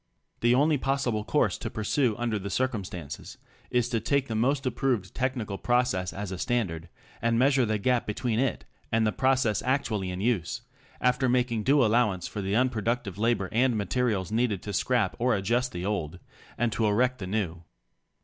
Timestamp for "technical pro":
5.13-5.83